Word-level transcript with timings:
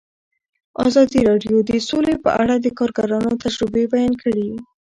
ازادي 0.87 1.19
راډیو 1.29 1.57
د 1.69 1.71
سوله 1.87 2.13
په 2.23 2.29
اړه 2.41 2.55
د 2.59 2.67
کارګرانو 2.79 3.39
تجربې 3.43 3.83
بیان 3.93 4.13
کړي. 4.23 4.47